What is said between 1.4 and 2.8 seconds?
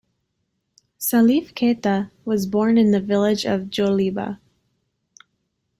Keita was born